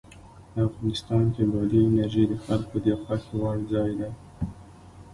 افغانستان 0.67 1.23
کې 1.33 1.43
بادي 1.51 1.79
انرژي 1.87 2.23
د 2.27 2.33
خلکو 2.45 2.75
د 2.85 2.87
خوښې 3.01 3.35
وړ 3.41 3.57
ځای 3.71 3.91
دی. 3.99 4.11